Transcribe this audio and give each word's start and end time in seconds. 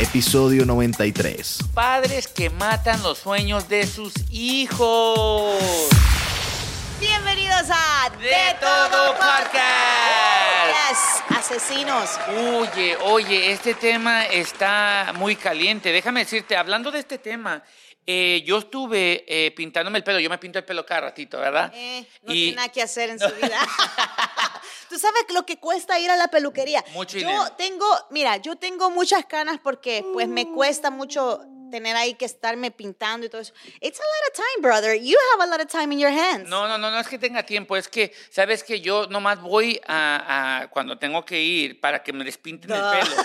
episodio 0.00 0.64
93. 0.64 1.58
Padres 1.74 2.28
que 2.28 2.50
matan 2.50 3.02
los 3.02 3.18
sueños 3.18 3.68
de 3.68 3.86
sus 3.86 4.12
hijos. 4.30 5.58
Bienvenidos 7.00 7.64
a 7.70 8.10
De 8.20 8.56
Todo 8.60 9.12
Podcast. 9.14 9.58
Yes, 10.90 11.38
asesinos. 11.38 12.10
Oye, 12.56 12.96
oye, 13.02 13.52
este 13.52 13.74
tema 13.74 14.24
está 14.26 15.12
muy 15.16 15.36
caliente. 15.36 15.90
Déjame 15.92 16.20
decirte, 16.20 16.56
hablando 16.56 16.90
de 16.90 17.00
este 17.00 17.18
tema, 17.18 17.62
eh, 18.06 18.42
yo 18.46 18.58
estuve 18.58 19.24
eh, 19.28 19.50
pintándome 19.52 19.98
el 19.98 20.04
pelo. 20.04 20.18
Yo 20.20 20.30
me 20.30 20.38
pinto 20.38 20.58
el 20.58 20.64
pelo 20.64 20.84
cada 20.86 21.02
ratito, 21.02 21.38
¿verdad? 21.38 21.72
Eh, 21.74 22.06
no 22.22 22.32
Y- 22.32 22.36
tiene 22.44 22.56
nada 22.56 22.68
que 22.70 22.82
hacer 22.82 23.10
en 23.10 23.18
su 23.18 23.28
vida. 23.34 23.58
Sabes 24.98 25.24
lo 25.32 25.46
que 25.46 25.58
cuesta 25.58 25.98
ir 25.98 26.10
a 26.10 26.16
la 26.16 26.28
peluquería. 26.28 26.84
Mucho 26.94 27.18
yo 27.18 27.28
dinero. 27.28 27.52
tengo, 27.56 27.86
mira, 28.10 28.36
yo 28.38 28.56
tengo 28.56 28.90
muchas 28.90 29.24
canas 29.26 29.58
porque 29.62 30.04
pues 30.12 30.28
me 30.28 30.46
cuesta 30.46 30.90
mucho 30.90 31.44
tener 31.70 31.96
ahí 31.96 32.14
que 32.14 32.24
estarme 32.24 32.70
pintando 32.70 33.26
y 33.26 33.28
todo 33.28 33.40
eso. 33.40 33.52
It's 33.80 33.98
a 34.00 34.02
lot 34.02 34.30
of 34.30 34.34
time, 34.36 34.62
brother. 34.62 34.94
You 34.94 35.16
have 35.34 35.42
a 35.42 35.46
lot 35.46 35.60
of 35.60 35.68
time 35.70 35.92
in 35.92 35.98
your 36.00 36.10
hands. 36.12 36.48
No, 36.48 36.66
no, 36.68 36.78
no, 36.78 36.90
no 36.90 36.98
es 37.00 37.08
que 37.08 37.18
tenga 37.18 37.44
tiempo, 37.44 37.76
es 37.76 37.88
que, 37.88 38.12
sabes 38.30 38.62
que 38.64 38.80
yo 38.80 39.06
nomás 39.08 39.40
voy 39.40 39.80
a, 39.86 40.60
a 40.62 40.68
cuando 40.68 40.98
tengo 40.98 41.24
que 41.24 41.40
ir 41.40 41.80
para 41.80 42.02
que 42.02 42.12
me 42.12 42.24
despinten 42.24 42.70
el 42.72 42.80
Duh. 42.80 42.90
pelo. 42.90 43.16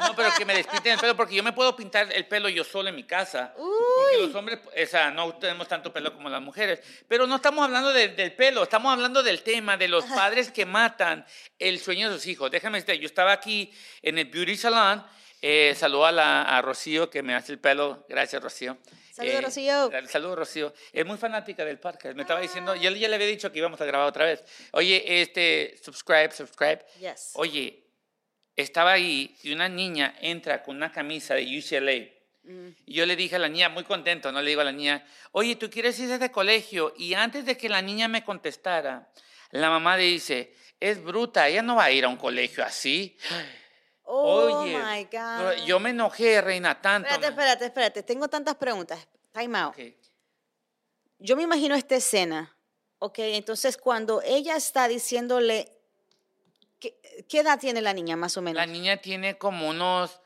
No, 0.00 0.14
pero 0.14 0.28
que 0.36 0.44
me 0.44 0.54
despinten 0.54 0.92
el 0.92 0.98
pelo 0.98 1.16
porque 1.16 1.34
yo 1.34 1.42
me 1.42 1.52
puedo 1.54 1.74
pintar 1.74 2.12
el 2.12 2.26
pelo 2.26 2.50
yo 2.50 2.62
solo 2.62 2.90
en 2.90 2.94
mi 2.94 3.04
casa. 3.04 3.54
Porque 3.56 4.18
los 4.26 4.34
hombres, 4.34 4.58
o 4.66 4.86
sea, 4.86 5.10
no 5.10 5.34
tenemos 5.38 5.66
tanto 5.66 5.90
pelo 5.90 6.12
como 6.14 6.28
las 6.28 6.42
mujeres. 6.42 6.80
Pero 7.08 7.26
no 7.26 7.36
estamos 7.36 7.64
hablando 7.64 7.90
de- 7.94 8.08
del 8.08 8.34
pelo, 8.34 8.64
estamos 8.64 8.92
hablando 8.92 9.22
del 9.22 9.42
tema 9.42 9.78
de 9.78 9.88
los 9.88 10.04
padres 10.04 10.50
que 10.52 10.66
matan 10.66 11.24
el 11.58 11.80
sueño 11.80 12.10
de 12.10 12.16
sus 12.16 12.26
hijos. 12.26 12.50
Déjame 12.50 12.78
decirte, 12.78 12.98
yo 13.00 13.06
estaba 13.06 13.32
aquí 13.32 13.72
en 14.02 14.18
el 14.18 14.26
Beauty 14.26 14.56
Salon. 14.58 15.04
Eh, 15.40 15.74
saludo 15.76 16.06
a, 16.06 16.12
la, 16.12 16.42
a 16.42 16.62
Rocío 16.62 17.10
que 17.10 17.22
me 17.22 17.34
hace 17.34 17.52
el 17.52 17.58
pelo. 17.58 18.04
Gracias, 18.08 18.42
Rocío. 18.42 18.76
Saludos, 19.12 19.44
Rocío. 19.44 19.90
Saludos, 20.08 20.38
Rocío. 20.38 20.74
Es 20.92 21.04
muy 21.04 21.18
fanática 21.18 21.64
del 21.64 21.78
podcast. 21.78 22.14
Me 22.14 22.22
estaba 22.22 22.40
diciendo, 22.40 22.74
yo 22.76 22.90
ya 22.90 23.08
le 23.08 23.14
había 23.16 23.26
dicho 23.26 23.50
que 23.50 23.58
íbamos 23.58 23.80
a 23.80 23.84
grabar 23.84 24.06
otra 24.06 24.24
vez. 24.24 24.44
Oye, 24.72 25.20
este, 25.20 25.76
subscribe, 25.82 26.30
subscribe. 26.30 26.84
Yes. 27.00 27.32
Oye, 27.34 27.84
estaba 28.54 28.92
ahí 28.92 29.36
y 29.42 29.52
una 29.52 29.68
niña 29.68 30.14
entra 30.20 30.62
con 30.62 30.76
una 30.76 30.92
camisa 30.92 31.34
de 31.34 31.42
UCLA. 31.58 32.18
Mm. 32.42 32.68
Y 32.86 32.94
yo 32.94 33.06
le 33.06 33.16
dije 33.16 33.36
a 33.36 33.38
la 33.38 33.48
niña, 33.48 33.68
muy 33.68 33.84
contento, 33.84 34.32
¿no? 34.32 34.40
Le 34.40 34.48
digo 34.50 34.60
a 34.60 34.64
la 34.64 34.72
niña, 34.72 35.04
oye, 35.32 35.56
¿tú 35.56 35.68
quieres 35.70 35.98
ir 35.98 36.10
a 36.12 36.16
ese 36.16 36.30
colegio? 36.30 36.94
Y 36.96 37.14
antes 37.14 37.44
de 37.44 37.56
que 37.56 37.68
la 37.68 37.82
niña 37.82 38.08
me 38.08 38.24
contestara, 38.24 39.10
la 39.50 39.70
mamá 39.70 39.96
le 39.96 40.04
dice, 40.04 40.54
es 40.80 41.02
bruta, 41.02 41.48
ella 41.48 41.62
no 41.62 41.76
va 41.76 41.84
a 41.84 41.90
ir 41.90 42.04
a 42.04 42.08
un 42.08 42.16
colegio 42.16 42.64
así. 42.64 43.16
Oh 44.10 44.62
Oye, 44.62 44.78
my 44.78 45.04
God. 45.04 45.66
yo 45.66 45.78
me 45.78 45.90
enojé, 45.90 46.40
reina, 46.40 46.80
tanto. 46.80 47.10
Espérate, 47.10 47.28
espérate, 47.28 47.64
espérate. 47.66 48.02
Tengo 48.02 48.28
tantas 48.28 48.54
preguntas. 48.54 49.06
Time 49.32 49.58
out. 49.58 49.74
Ok. 49.74 49.94
Yo 51.18 51.36
me 51.36 51.42
imagino 51.42 51.74
esta 51.74 51.96
escena. 51.96 52.56
Ok, 53.00 53.18
entonces 53.18 53.76
cuando 53.76 54.22
ella 54.22 54.56
está 54.56 54.88
diciéndole. 54.88 55.72
¿Qué, 56.80 56.98
qué 57.28 57.40
edad 57.40 57.58
tiene 57.58 57.82
la 57.82 57.92
niña, 57.92 58.16
más 58.16 58.36
o 58.38 58.40
menos? 58.40 58.56
La 58.56 58.66
niña 58.66 58.96
tiene 58.96 59.36
como 59.36 59.68
unos, 59.68 60.20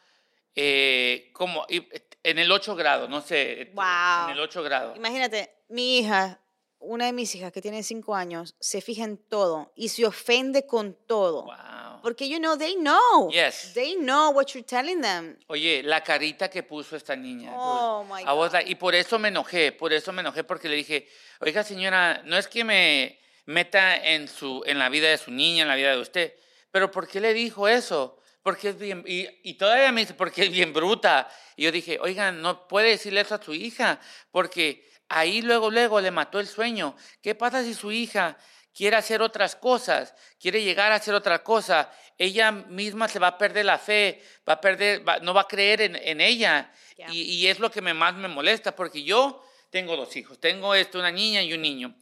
eh, 0.55 1.31
como 1.33 1.67
en 1.69 2.39
el 2.39 2.53
8 2.53 2.77
grado, 2.77 3.09
no 3.09 3.21
sé. 3.21 3.73
Wow. 3.75 4.27
En 4.27 4.31
el 4.35 4.41
8 4.41 4.63
grado. 4.63 4.95
Imagínate, 4.95 5.57
mi 5.69 5.99
hija, 5.99 6.41
una 6.79 7.07
de 7.07 7.13
mis 7.13 7.35
hijas 7.35 7.51
que 7.53 7.63
tiene 7.63 7.83
cinco 7.83 8.15
años, 8.15 8.55
se 8.61 8.81
fija 8.81 9.03
en 9.03 9.17
todo 9.17 9.73
y 9.75 9.89
se 9.89 10.07
ofende 10.07 10.67
con 10.67 10.95
todo. 10.95 11.47
Wow. 11.47 11.55
Porque, 12.03 12.29
you 12.29 12.39
know, 12.39 12.57
they 12.57 12.75
know. 12.75 13.31
Yes. 13.31 13.73
They 13.75 13.95
know 13.95 14.31
what 14.31 14.49
you're 14.55 14.67
telling 14.67 15.01
them. 15.01 15.39
Oye, 15.47 15.83
la 15.85 16.03
carita 16.03 16.51
que 16.51 16.63
puso 16.63 16.97
esta 16.97 17.15
niña. 17.15 17.53
Oh, 17.55 18.03
dude. 18.03 18.15
my 18.15 18.25
God. 18.25 18.53
like- 18.53 18.71
y 18.71 18.75
por 18.75 18.95
eso 18.95 19.19
me 19.19 19.29
enojé, 19.29 19.73
por 19.73 19.93
eso 19.93 20.13
me 20.13 20.21
enojé 20.21 20.45
porque 20.45 20.69
le 20.69 20.77
dije, 20.77 21.09
oiga 21.41 21.63
señora, 21.65 22.23
no 22.25 22.37
es 22.37 22.49
que 22.49 22.65
me 22.65 23.19
meta 23.47 23.97
en, 23.97 24.29
su, 24.29 24.63
en 24.67 24.79
la 24.79 24.89
vida 24.89 25.09
de 25.09 25.19
su 25.19 25.31
niña, 25.31 25.63
en 25.63 25.69
la 25.69 25.77
vida 25.77 25.93
de 25.93 26.01
usted, 26.01 26.35
pero 26.71 26.91
¿por 26.91 27.09
qué 27.09 27.21
le 27.21 27.33
dijo 27.35 27.69
eso? 27.69 28.19
Porque 28.43 28.71
es 28.71 28.79
bien, 28.79 29.05
y, 29.07 29.29
y 29.45 29.55
todavía 29.55 29.93
me 29.93 30.01
dice, 30.01 30.15
porque 30.15 30.43
es 30.45 30.51
bien 30.51 30.73
bruta. 30.73 31.29
Y 31.57 31.63
yo 31.65 31.71
dije, 31.73 31.99
oigan, 32.01 32.43
no 32.43 32.67
puede 32.67 32.91
decirle 32.91 33.21
eso 33.21 33.37
a 33.37 33.43
su 33.43 33.55
hija, 33.55 34.01
porque 34.33 34.89
ahí 35.09 35.43
luego, 35.43 35.71
luego 35.71 36.01
le 36.01 36.11
mató 36.11 36.41
el 36.41 36.49
sueño. 36.49 36.97
¿Qué 37.21 37.37
pasa 37.37 37.63
si 37.63 37.75
su 37.75 37.93
hija 37.93 38.37
quiere 38.75 38.97
hacer 38.97 39.23
otras 39.23 39.55
cosas, 39.57 40.15
quiere 40.41 40.63
llegar 40.63 40.93
a 40.93 40.97
hacer 40.97 41.15
otra 41.15 41.43
cosa? 41.43 41.91
Ella 42.19 42.53
misma 42.53 43.09
se 43.09 43.19
va 43.19 43.29
a 43.29 43.39
perder 43.39 43.65
la 43.65 43.79
fe, 43.79 44.23
va 44.49 44.55
a 44.55 44.61
perder, 44.61 45.07
va- 45.07 45.19
no 45.19 45.35
va 45.35 45.43
a 45.43 45.49
creer 45.49 45.83
en, 45.83 45.97
en 45.97 46.21
ella. 46.21 46.73
Y, 47.11 47.23
y 47.23 47.47
es 47.49 47.59
lo 47.59 47.71
que 47.71 47.81
me, 47.83 47.95
más 47.95 48.15
me 48.15 48.29
molesta, 48.29 48.75
porque 48.77 49.03
yo 49.03 49.43
tengo 49.71 49.97
dos 49.97 50.15
hijos, 50.17 50.39
tengo 50.39 50.75
esto, 50.75 50.99
una 50.99 51.11
niña 51.11 51.43
y 51.43 51.53
un 51.53 51.63
niño. 51.63 51.95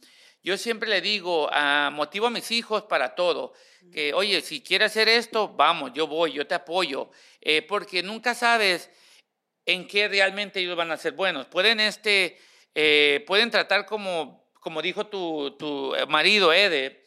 Yo 0.43 0.57
siempre 0.57 0.89
le 0.89 1.01
digo, 1.01 1.49
ah, 1.51 1.89
motivo 1.93 2.27
a 2.27 2.29
mis 2.31 2.49
hijos 2.51 2.83
para 2.83 3.13
todo, 3.15 3.53
que 3.91 4.13
oye, 4.13 4.41
si 4.41 4.61
quieres 4.61 4.91
hacer 4.91 5.07
esto, 5.07 5.49
vamos, 5.49 5.91
yo 5.93 6.07
voy, 6.07 6.33
yo 6.33 6.45
te 6.47 6.55
apoyo, 6.55 7.11
eh, 7.41 7.61
porque 7.61 8.01
nunca 8.03 8.33
sabes 8.35 8.89
en 9.65 9.87
qué 9.87 10.07
realmente 10.07 10.59
ellos 10.59 10.75
van 10.75 10.91
a 10.91 10.97
ser 10.97 11.13
buenos. 11.13 11.45
Pueden, 11.47 11.79
este, 11.79 12.39
eh, 12.75 13.23
pueden 13.27 13.51
tratar 13.51 13.85
como, 13.85 14.40
como 14.61 14.81
dijo 14.81 15.07
tu, 15.07 15.57
tu 15.57 15.93
marido, 16.07 16.53
Ede, 16.53 17.03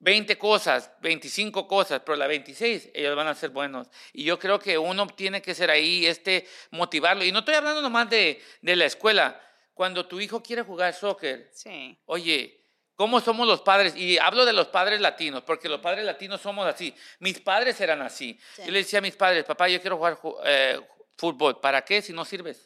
20 0.00 0.38
cosas, 0.38 0.90
25 1.02 1.68
cosas, 1.68 2.00
pero 2.04 2.16
la 2.16 2.26
26 2.26 2.90
ellos 2.94 3.14
van 3.14 3.28
a 3.28 3.34
ser 3.34 3.50
buenos. 3.50 3.88
Y 4.12 4.24
yo 4.24 4.38
creo 4.38 4.58
que 4.58 4.78
uno 4.78 5.06
tiene 5.08 5.42
que 5.42 5.54
ser 5.54 5.70
ahí, 5.70 6.06
este, 6.06 6.48
motivarlo. 6.70 7.22
Y 7.24 7.32
no 7.32 7.40
estoy 7.40 7.54
hablando 7.54 7.82
nomás 7.82 8.08
de, 8.08 8.42
de 8.62 8.76
la 8.76 8.86
escuela. 8.86 9.40
Cuando 9.74 10.06
tu 10.06 10.18
hijo 10.20 10.42
quiere 10.42 10.62
jugar 10.62 10.94
soccer, 10.94 11.50
Sí. 11.52 11.98
Oye, 12.06 12.64
¿cómo 12.94 13.20
somos 13.20 13.46
los 13.46 13.60
padres? 13.62 13.94
Y 13.94 14.18
hablo 14.18 14.44
de 14.46 14.52
los 14.54 14.68
padres 14.68 15.00
latinos, 15.00 15.42
porque 15.42 15.68
los 15.68 15.80
padres 15.80 16.04
latinos 16.04 16.40
somos 16.40 16.66
así. 16.66 16.94
Mis 17.18 17.38
padres 17.40 17.78
eran 17.80 18.00
así. 18.02 18.38
Sí. 18.56 18.62
Yo 18.64 18.70
le 18.72 18.78
decía 18.78 18.98
a 19.00 19.02
mis 19.02 19.16
padres, 19.16 19.44
papá, 19.44 19.68
yo 19.68 19.80
quiero 19.82 19.96
jugar 19.98 20.16
ju- 20.16 20.38
eh, 20.44 20.80
fútbol. 21.18 21.60
¿Para 21.60 21.84
qué 21.84 22.00
si 22.00 22.12
no 22.14 22.24
sirves? 22.24 22.64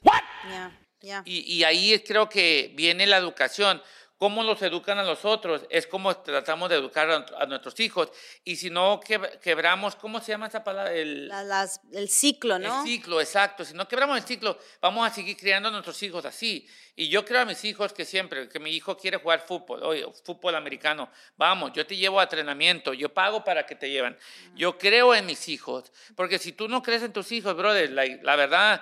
Ya, 0.48 0.83
ya. 1.04 1.22
Y, 1.24 1.40
y 1.54 1.64
ahí 1.64 1.98
creo 2.00 2.28
que 2.28 2.72
viene 2.74 3.06
la 3.06 3.16
educación. 3.18 3.82
Cómo 4.16 4.44
los 4.44 4.62
educan 4.62 4.96
a 4.98 5.02
los 5.02 5.24
otros 5.24 5.62
es 5.70 5.88
como 5.88 6.16
tratamos 6.18 6.70
de 6.70 6.76
educar 6.76 7.10
a, 7.10 7.26
a 7.40 7.46
nuestros 7.46 7.78
hijos. 7.80 8.10
Y 8.44 8.54
si 8.56 8.70
no 8.70 9.00
que- 9.00 9.20
quebramos, 9.42 9.96
¿cómo 9.96 10.20
se 10.20 10.28
llama 10.32 10.46
esa 10.46 10.62
palabra? 10.62 10.94
El, 10.94 11.26
La- 11.28 11.42
las- 11.42 11.80
el 11.92 12.08
ciclo, 12.08 12.58
¿no? 12.60 12.80
el 12.80 12.86
ciclo, 12.88 13.20
exacto. 13.20 13.64
Si 13.64 13.74
no 13.74 13.86
quebramos 13.88 14.16
el 14.16 14.22
ciclo, 14.24 14.56
vamos 14.80 15.06
a 15.06 15.12
seguir 15.12 15.36
criando 15.36 15.68
a 15.68 15.72
nuestros 15.72 16.00
hijos 16.04 16.24
así. 16.24 16.66
Y 16.94 17.08
yo 17.08 17.24
creo 17.24 17.40
a 17.40 17.44
mis 17.44 17.62
hijos 17.64 17.92
que 17.92 18.04
siempre, 18.04 18.48
que 18.48 18.60
mi 18.60 18.70
hijo 18.70 18.96
quiere 18.96 19.16
jugar 19.18 19.40
fútbol, 19.44 19.82
oye, 19.82 20.06
fútbol 20.24 20.54
americano, 20.54 21.10
vamos, 21.36 21.72
yo 21.74 21.84
te 21.84 21.96
llevo 21.96 22.20
a 22.20 22.22
entrenamiento, 22.22 22.94
yo 22.94 23.12
pago 23.12 23.42
para 23.42 23.66
que 23.66 23.74
te 23.74 23.90
lleven. 23.90 24.16
Yo 24.54 24.78
creo 24.78 25.12
en 25.14 25.26
mis 25.26 25.48
hijos, 25.48 25.92
porque 26.14 26.38
si 26.38 26.52
tú 26.52 26.68
no 26.68 26.82
crees 26.84 27.02
en 27.02 27.12
tus 27.12 27.32
hijos, 27.32 27.54
brother, 27.56 27.90
la, 27.90 28.06
la 28.22 28.36
verdad, 28.36 28.80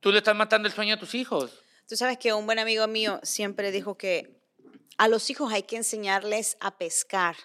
tú 0.00 0.10
le 0.12 0.18
estás 0.18 0.34
matando 0.36 0.68
el 0.68 0.74
sueño 0.74 0.94
a 0.94 0.98
tus 0.98 1.14
hijos. 1.14 1.52
Tú 1.88 1.96
sabes 1.96 2.18
que 2.18 2.32
un 2.32 2.46
buen 2.46 2.58
amigo 2.58 2.86
mío 2.86 3.20
siempre 3.22 3.70
dijo 3.70 3.96
que 3.96 4.42
a 4.98 5.08
los 5.08 5.30
hijos 5.30 5.52
hay 5.52 5.62
que 5.62 5.76
enseñarles 5.76 6.56
a 6.60 6.76
pescar, 6.76 7.36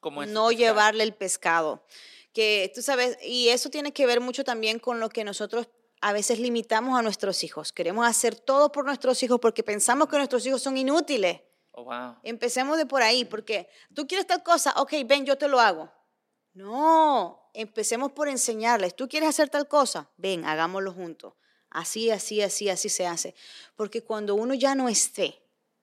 Como 0.00 0.22
es 0.22 0.28
no 0.30 0.48
pescar. 0.48 0.58
llevarle 0.58 1.04
el 1.04 1.14
pescado. 1.14 1.84
Que 2.32 2.72
tú 2.74 2.80
sabes, 2.82 3.18
y 3.22 3.50
eso 3.50 3.68
tiene 3.70 3.92
que 3.92 4.06
ver 4.06 4.20
mucho 4.20 4.42
también 4.42 4.78
con 4.78 5.00
lo 5.00 5.10
que 5.10 5.22
nosotros 5.22 5.68
a 6.00 6.12
veces 6.12 6.38
limitamos 6.40 6.98
a 6.98 7.02
nuestros 7.02 7.44
hijos. 7.44 7.72
Queremos 7.72 8.06
hacer 8.06 8.34
todo 8.34 8.72
por 8.72 8.84
nuestros 8.84 9.22
hijos 9.22 9.38
porque 9.38 9.62
pensamos 9.62 10.08
que 10.08 10.16
nuestros 10.16 10.44
hijos 10.46 10.62
son 10.62 10.76
inútiles. 10.76 11.40
Oh, 11.72 11.84
wow. 11.84 12.16
Empecemos 12.22 12.76
de 12.78 12.86
por 12.86 13.02
ahí, 13.02 13.24
porque 13.24 13.68
tú 13.94 14.06
quieres 14.08 14.26
tal 14.26 14.42
cosa, 14.42 14.72
ok, 14.76 14.92
ven, 15.06 15.24
yo 15.24 15.38
te 15.38 15.46
lo 15.48 15.60
hago. 15.60 15.92
No, 16.54 17.50
empecemos 17.54 18.12
por 18.12 18.28
enseñarles. 18.28 18.94
¿Tú 18.96 19.08
quieres 19.08 19.28
hacer 19.28 19.48
tal 19.48 19.68
cosa? 19.68 20.10
Ven, 20.16 20.44
hagámoslo 20.44 20.92
juntos. 20.92 21.34
Así, 21.72 22.10
así, 22.10 22.42
así, 22.42 22.68
así 22.68 22.88
se 22.88 23.06
hace. 23.06 23.34
Porque 23.76 24.02
cuando 24.02 24.34
uno 24.34 24.54
ya 24.54 24.74
no 24.74 24.88
esté, 24.88 25.42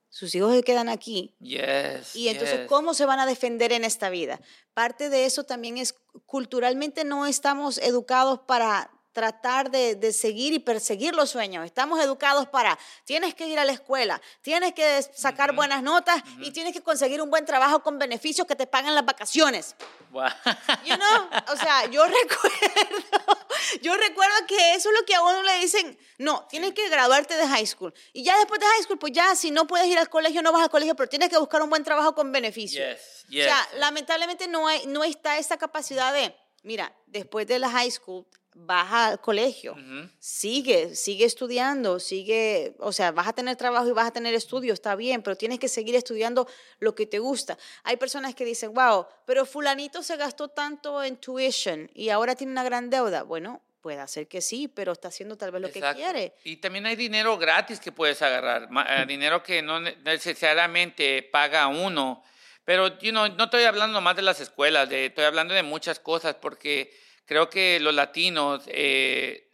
sus 0.10 0.34
hijos 0.36 0.56
se 0.56 0.64
quedan 0.64 0.90
aquí. 0.90 1.36
Yes. 1.40 2.16
Y 2.16 2.30
entonces, 2.30 2.60
yes. 2.60 2.68
¿cómo 2.68 2.94
se 2.94 3.06
van 3.06 3.20
a 3.20 3.26
defender 3.26 3.72
en 3.72 3.84
esta 3.84 4.10
vida? 4.10 4.40
Parte 4.74 5.10
de 5.10 5.26
eso 5.26 5.44
también 5.44 5.78
es, 5.78 5.96
culturalmente 6.26 7.04
no 7.04 7.26
estamos 7.26 7.78
educados 7.78 8.40
para 8.48 8.92
tratar 9.20 9.70
de, 9.70 9.96
de 9.96 10.14
seguir 10.14 10.54
y 10.54 10.60
perseguir 10.60 11.14
los 11.14 11.30
sueños. 11.30 11.66
Estamos 11.66 12.00
educados 12.00 12.48
para, 12.48 12.80
tienes 13.04 13.36
que 13.36 13.46
ir 13.48 13.60
a 13.60 13.66
la 13.66 13.74
escuela, 13.74 14.22
tienes 14.42 14.72
que 14.74 15.04
sacar 15.14 15.54
buenas 15.54 15.84
notas 15.84 16.24
y 16.40 16.52
tienes 16.52 16.72
que 16.72 16.82
conseguir 16.82 17.22
un 17.22 17.30
buen 17.30 17.44
trabajo 17.44 17.84
con 17.84 18.00
beneficios 18.00 18.48
que 18.48 18.56
te 18.56 18.66
pagan 18.66 18.96
las 18.96 19.06
vacaciones. 19.06 19.76
Wow. 20.12 20.24
You 20.86 20.96
know? 20.96 21.30
O 21.52 21.58
sea, 21.58 21.86
yo 21.88 22.06
recuerdo, 22.06 23.38
yo 23.82 23.98
recuerdo 23.98 24.36
que 24.48 24.76
eso 24.76 24.90
es 24.90 24.96
lo 24.98 25.06
que 25.06 25.16
a 25.16 25.22
uno 25.22 25.44
le 25.44 25.60
dicen, 25.60 26.00
no, 26.18 26.48
tienes 26.50 26.74
que 26.74 26.88
graduarte 26.88 27.36
de 27.36 27.46
high 27.46 27.68
school. 27.68 27.94
Y 28.14 28.24
ya 28.24 28.38
después 28.38 28.62
de 28.62 28.68
high 28.68 28.84
school, 28.84 29.00
pues 29.00 29.12
ya 29.12 29.36
si 29.36 29.52
no 29.52 29.68
puedes 29.68 29.88
ir 29.88 30.00
al 30.00 30.10
colegio, 30.10 30.42
no 30.42 30.54
vas 30.54 30.64
al 30.64 30.70
colegio, 30.70 30.96
pero 30.96 31.10
tienes 31.10 31.28
que 31.28 31.38
buscar 31.38 31.62
un 31.62 31.70
buen 31.70 31.84
trabajo 31.84 32.16
con 32.16 32.32
beneficios. 32.32 32.98
Yes, 33.28 33.48
O 33.48 33.50
sea, 33.50 33.68
yes. 33.70 33.80
lamentablemente 33.80 34.48
no, 34.48 34.66
hay, 34.66 34.86
no 34.86 35.04
está 35.04 35.38
esa 35.38 35.58
capacidad 35.58 36.14
de, 36.14 36.34
mira, 36.64 36.96
después 37.06 37.46
de 37.48 37.60
la 37.60 37.70
high 37.70 37.92
school 37.92 38.26
vas 38.66 38.92
al 38.92 39.22
colegio, 39.22 39.76
sigue, 40.20 40.96
sigue 40.96 41.26
estudiando, 41.26 42.00
sigue, 42.00 42.76
o 42.80 42.92
sea, 42.92 43.12
vas 43.12 43.28
a 43.28 43.34
tener 43.34 43.56
trabajo 43.56 43.88
y 43.88 43.92
vas 43.92 44.08
a 44.08 44.12
tener 44.12 44.34
estudio, 44.34 44.74
está 44.74 44.96
bien, 44.96 45.22
pero 45.22 45.36
tienes 45.36 45.60
que 45.60 45.68
seguir 45.68 45.96
estudiando 45.96 46.48
lo 46.80 46.94
que 46.94 47.06
te 47.06 47.20
gusta. 47.20 47.58
Hay 47.84 47.98
personas 47.98 48.36
que 48.36 48.46
dicen, 48.46 48.74
wow, 48.74 49.06
pero 49.26 49.46
fulanito 49.46 50.04
se 50.04 50.18
gastó 50.18 50.50
tanto 50.50 51.04
en 51.04 51.18
tuition 51.18 51.90
y 51.94 52.10
ahora 52.10 52.36
tiene 52.36 52.52
una 52.52 52.64
gran 52.64 52.90
deuda. 52.90 53.24
Bueno, 53.24 53.62
puede 53.82 54.06
ser 54.08 54.28
que 54.28 54.42
sí, 54.42 54.68
pero 54.68 54.92
está 54.92 55.08
haciendo 55.08 55.38
tal 55.38 55.52
vez 55.52 55.62
lo 55.62 55.68
Exacto. 55.68 55.98
que 55.98 56.04
quiere. 56.04 56.34
Y 56.44 56.58
también 56.58 56.86
hay 56.86 56.96
dinero 56.96 57.38
gratis 57.38 57.80
que 57.80 57.92
puedes 57.92 58.22
agarrar, 58.22 58.70
eh, 58.90 59.06
dinero 59.08 59.42
que 59.42 59.62
no 59.62 59.80
ne- 59.80 59.96
necesariamente 60.04 61.24
paga 61.24 61.68
uno. 61.68 62.24
Pero 62.66 63.00
you 63.00 63.12
know, 63.12 63.28
no 63.30 63.46
estoy 63.46 63.64
hablando 63.64 64.00
más 64.02 64.16
de 64.16 64.22
las 64.22 64.42
escuelas, 64.42 64.90
de, 64.90 65.08
estoy 65.08 65.24
hablando 65.24 65.54
de 65.54 65.64
muchas 65.64 66.00
cosas, 66.00 66.36
porque 66.36 66.94
creo 67.30 67.48
que 67.48 67.80
los 67.80 67.94
latinos 67.94 68.64
eh, 68.66 69.48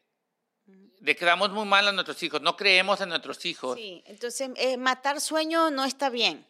muy 1.51 1.65
mal 1.65 1.85
a 1.87 1.91
nuestros 1.91 2.23
hijos, 2.23 2.41
no 2.41 2.55
creemos 2.55 3.01
en 3.01 3.09
nuestros 3.09 3.45
hijos. 3.45 3.75
Sí, 3.77 4.01
entonces 4.07 4.49
eh, 4.55 4.77
matar 4.77 5.19
sueño 5.19 5.69
no 5.71 5.83
está 5.83 6.09
bien. 6.09 6.47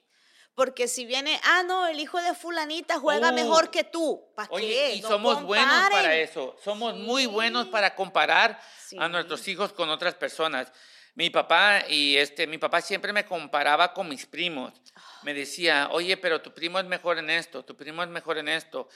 Porque 0.53 0.87
si 0.87 1.05
viene, 1.05 1.37
ah, 1.43 1.63
no, 1.63 1.87
el 1.87 1.99
hijo 1.99 2.21
de 2.21 2.33
fulanita 2.35 2.99
juega 2.99 3.29
Oh. 3.29 3.33
mejor 3.33 3.71
que 3.71 3.83
tú. 3.83 4.23
¿Para 4.35 4.49
Oye, 4.51 4.67
qué? 4.67 4.93
y 4.95 5.01
No 5.01 5.09
somos 5.09 5.43
buenos 5.43 5.67
para 5.67 5.83
comparen. 5.89 6.11
eso. 6.21 6.55
Somos 6.63 6.95
muy 6.95 7.23
Sí. 7.23 7.27
buenos 7.27 7.67
para 7.67 7.93
comparar 7.95 8.61
Sí. 8.87 8.95
a 8.99 9.09
nuestros 9.09 9.45
hijos 9.47 9.73
con 9.73 9.89
otras 9.89 10.13
personas. 10.13 10.71
Mi 11.15 11.29
papá 11.31 11.83
y 11.89 12.15
este, 12.17 12.45
mi 12.45 12.57
papá 12.59 12.81
siempre 12.81 13.11
me 13.11 13.25
comparaba 13.25 13.93
con 13.93 14.07
mis 14.07 14.25
primos. 14.27 14.73
Me 15.23 15.33
decía, 15.33 15.89
oye, 15.91 16.15
pero 16.17 16.39
tu 16.41 16.53
primo 16.53 16.77
es 16.79 16.85
mejor 16.85 17.17
en 17.17 17.31
esto, 17.31 17.65
tu 17.65 17.75
primo 17.75 18.03
es 18.03 18.09
mejor 18.09 18.37
en 18.37 18.47
esto. 18.47 18.87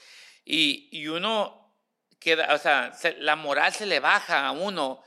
Y, 0.44 0.88
y 0.92 1.08
uno 1.08 1.59
queda, 2.20 2.54
o 2.54 2.58
sea, 2.58 2.92
se- 2.92 3.16
la 3.18 3.34
moral 3.34 3.72
se 3.72 3.86
le 3.86 3.98
baja 3.98 4.46
a 4.46 4.52
uno. 4.52 5.02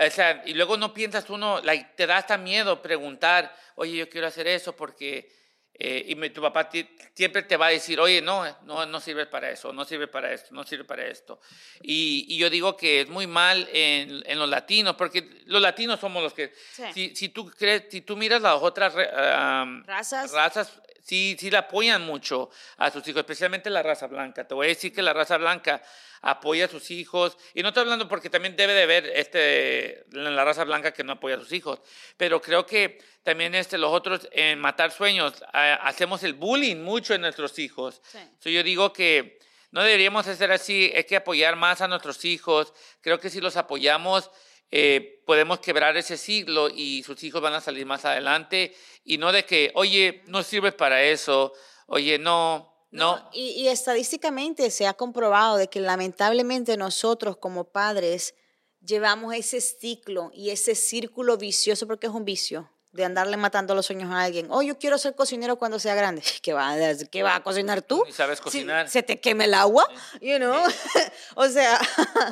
O 0.00 0.10
sea, 0.10 0.42
y 0.46 0.54
luego 0.54 0.76
no 0.76 0.94
piensas 0.94 1.28
uno, 1.30 1.60
like, 1.62 1.92
te 1.96 2.06
da 2.06 2.18
hasta 2.18 2.38
miedo 2.38 2.80
preguntar, 2.80 3.52
oye, 3.74 3.96
yo 3.96 4.08
quiero 4.08 4.28
hacer 4.28 4.46
eso 4.46 4.76
porque, 4.76 5.28
eh, 5.74 6.04
y 6.06 6.30
tu 6.30 6.40
papá 6.40 6.68
siempre 7.14 7.42
te 7.42 7.56
va 7.56 7.66
a 7.66 7.70
decir, 7.70 7.98
oye, 7.98 8.20
no, 8.22 8.44
no, 8.62 8.86
no 8.86 9.00
sirve 9.00 9.26
para 9.26 9.50
eso, 9.50 9.72
no 9.72 9.84
sirve 9.84 10.06
para 10.06 10.32
esto, 10.32 10.54
no 10.54 10.62
sirve 10.62 10.84
para 10.84 11.04
esto. 11.06 11.40
Y, 11.82 12.26
y 12.28 12.38
yo 12.38 12.48
digo 12.48 12.76
que 12.76 13.00
es 13.00 13.08
muy 13.08 13.26
mal 13.26 13.68
en, 13.72 14.22
en 14.26 14.38
los 14.38 14.48
latinos, 14.48 14.94
porque 14.94 15.42
los 15.46 15.60
latinos 15.62 15.98
somos 15.98 16.22
los 16.22 16.32
que, 16.34 16.52
Sí. 16.72 16.84
si, 16.94 17.16
si 17.16 17.28
tú 17.30 17.50
crees, 17.50 17.84
si 17.90 18.02
tú 18.02 18.16
miras 18.16 18.40
las 18.42 18.54
otras 18.62 18.94
um, 18.94 19.82
Razas. 19.84 20.30
razas 20.30 20.80
sí, 21.08 21.36
sí 21.38 21.50
la 21.50 21.60
apoyan 21.60 22.02
mucho 22.04 22.50
a 22.76 22.90
sus 22.90 23.06
hijos, 23.08 23.20
especialmente 23.20 23.70
la 23.70 23.82
raza 23.82 24.06
blanca. 24.06 24.46
Te 24.46 24.54
voy 24.54 24.66
a 24.66 24.68
decir 24.68 24.92
que 24.92 25.00
la 25.00 25.14
raza 25.14 25.38
blanca 25.38 25.82
apoya 26.20 26.66
a 26.66 26.68
sus 26.68 26.90
hijos, 26.90 27.38
y 27.54 27.62
no 27.62 27.68
estoy 27.68 27.82
hablando 27.82 28.08
porque 28.08 28.28
también 28.28 28.56
debe 28.56 28.74
de 28.74 28.82
haber 28.82 29.06
este, 29.14 30.04
la 30.10 30.44
raza 30.44 30.64
blanca 30.64 30.92
que 30.92 31.04
no 31.04 31.12
apoya 31.12 31.36
a 31.36 31.38
sus 31.38 31.52
hijos, 31.52 31.80
pero 32.16 32.42
creo 32.42 32.66
que 32.66 32.98
también 33.22 33.54
este, 33.54 33.78
los 33.78 33.92
otros 33.92 34.28
en 34.32 34.58
matar 34.58 34.90
sueños 34.90 35.34
ah, 35.52 35.74
hacemos 35.82 36.22
el 36.24 36.34
bullying 36.34 36.76
mucho 36.76 37.14
en 37.14 37.22
nuestros 37.22 37.58
hijos. 37.58 38.02
Sí. 38.04 38.18
So, 38.40 38.50
yo 38.50 38.62
digo 38.62 38.92
que 38.92 39.38
no 39.70 39.82
deberíamos 39.82 40.26
hacer 40.26 40.50
así, 40.50 40.92
hay 40.94 41.04
que 41.04 41.16
apoyar 41.16 41.56
más 41.56 41.80
a 41.80 41.88
nuestros 41.88 42.24
hijos. 42.24 42.72
Creo 43.00 43.20
que 43.20 43.30
si 43.30 43.40
los 43.40 43.56
apoyamos, 43.56 44.30
eh, 44.70 45.22
podemos 45.26 45.60
quebrar 45.60 45.96
ese 45.96 46.16
siglo 46.16 46.68
y 46.68 47.02
sus 47.02 47.22
hijos 47.24 47.40
van 47.40 47.54
a 47.54 47.60
salir 47.60 47.86
más 47.86 48.04
adelante. 48.04 48.74
Y 49.04 49.18
no 49.18 49.32
de 49.32 49.44
que, 49.44 49.70
oye, 49.74 50.22
no 50.26 50.42
sirve 50.42 50.72
para 50.72 51.02
eso, 51.02 51.52
oye, 51.86 52.18
no, 52.18 52.74
no. 52.90 53.28
Y, 53.32 53.50
y 53.62 53.68
estadísticamente 53.68 54.70
se 54.70 54.86
ha 54.86 54.94
comprobado 54.94 55.56
de 55.56 55.68
que 55.68 55.80
lamentablemente 55.80 56.76
nosotros 56.76 57.36
como 57.38 57.64
padres 57.72 58.34
llevamos 58.80 59.34
ese 59.34 59.60
ciclo 59.60 60.30
y 60.34 60.50
ese 60.50 60.74
círculo 60.74 61.36
vicioso, 61.36 61.86
porque 61.86 62.06
es 62.06 62.12
un 62.12 62.24
vicio, 62.24 62.70
de 62.92 63.04
andarle 63.04 63.36
matando 63.36 63.74
los 63.74 63.86
sueños 63.86 64.10
a 64.12 64.22
alguien. 64.22 64.46
Oh, 64.50 64.62
yo 64.62 64.78
quiero 64.78 64.96
ser 64.98 65.14
cocinero 65.14 65.56
cuando 65.56 65.78
sea 65.78 65.94
grande. 65.94 66.22
¿Qué 66.42 66.52
va, 66.52 66.70
a- 66.72 66.94
qué 67.10 67.22
va 67.22 67.34
a 67.36 67.42
cocinar 67.42 67.82
tú? 67.82 68.02
Ni 68.06 68.12
sabes 68.12 68.38
Si 68.38 68.44
cocinar. 68.44 68.88
se 68.88 69.02
te 69.02 69.20
queme 69.20 69.44
el 69.44 69.54
agua, 69.54 69.84
you 70.20 70.36
know? 70.36 70.54
o 71.34 71.48
sea, 71.48 71.78